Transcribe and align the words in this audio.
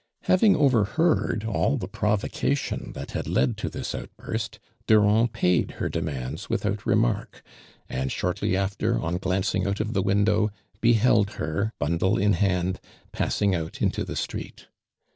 Having 0.23 0.55
overheard 0.55 1.45
all 1.47 1.77
tho 1.77 1.85
provocation 1.85 2.93
that 2.93 3.11
had 3.11 3.27
led 3.27 3.55
to 3.57 3.69
this 3.69 3.93
out 3.93 4.09
burst, 4.17 4.57
Durand 4.87 5.31
paid 5.33 5.73
her 5.73 5.89
demands 5.89 6.49
without 6.49 6.87
remark, 6.87 7.43
and 7.87 8.11
shortly 8.11 8.57
after 8.57 8.99
on 8.99 9.19
glancing 9.19 9.67
out 9.67 9.79
of 9.79 9.93
the 9.93 10.01
window, 10.01 10.49
beheld 10.79 11.33
her, 11.33 11.71
bundle 11.77 12.17
in 12.17 12.33
hand, 12.33 12.81
passmg 13.13 13.53
out 13.55 13.79
into 13.79 14.03
the 14.03 14.15
street. 14.15 14.69